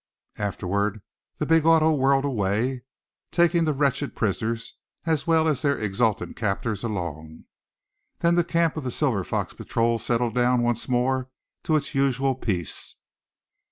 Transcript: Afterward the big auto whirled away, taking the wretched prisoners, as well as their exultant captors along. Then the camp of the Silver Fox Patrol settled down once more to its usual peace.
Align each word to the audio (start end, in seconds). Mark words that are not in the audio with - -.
Afterward 0.39 1.03
the 1.37 1.45
big 1.45 1.63
auto 1.63 1.91
whirled 1.91 2.25
away, 2.25 2.81
taking 3.29 3.65
the 3.65 3.73
wretched 3.75 4.15
prisoners, 4.15 4.73
as 5.05 5.27
well 5.27 5.47
as 5.47 5.61
their 5.61 5.77
exultant 5.77 6.35
captors 6.35 6.83
along. 6.83 7.43
Then 8.17 8.33
the 8.33 8.43
camp 8.43 8.75
of 8.77 8.83
the 8.83 8.89
Silver 8.89 9.23
Fox 9.23 9.53
Patrol 9.53 9.99
settled 9.99 10.33
down 10.33 10.63
once 10.63 10.89
more 10.89 11.29
to 11.65 11.75
its 11.75 11.93
usual 11.93 12.33
peace. 12.33 12.95